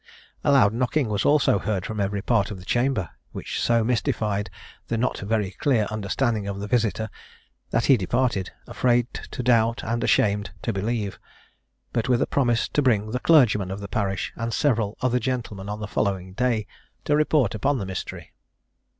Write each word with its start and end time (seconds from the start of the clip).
A 0.43 0.51
loud 0.51 0.73
knocking 0.73 1.09
was 1.09 1.25
also 1.25 1.59
heard 1.59 1.85
from 1.85 1.99
every 1.99 2.23
part 2.23 2.49
of 2.49 2.57
the 2.57 2.65
chamber, 2.65 3.11
which 3.33 3.61
so 3.61 3.83
mystified 3.83 4.49
the 4.87 4.97
not 4.97 5.19
very 5.19 5.51
clear 5.51 5.85
understanding 5.91 6.47
of 6.47 6.59
the 6.59 6.65
visiter, 6.65 7.07
that 7.69 7.85
he 7.85 7.97
departed, 7.97 8.49
afraid 8.65 9.13
to 9.13 9.43
doubt 9.43 9.83
and 9.83 10.03
ashamed 10.03 10.49
to 10.63 10.73
believe, 10.73 11.19
but 11.93 12.09
with 12.09 12.19
a 12.19 12.25
promise 12.25 12.67
to 12.69 12.81
bring 12.81 13.11
the 13.11 13.19
clergyman 13.19 13.69
of 13.69 13.79
the 13.79 13.87
parish 13.87 14.33
and 14.35 14.55
several 14.55 14.97
other 15.01 15.19
gentlemen 15.19 15.69
on 15.69 15.79
the 15.79 15.87
following 15.87 16.33
day, 16.33 16.65
to 17.05 17.15
report 17.15 17.53
upon 17.53 17.77
the 17.77 17.85
mystery. 17.85 18.33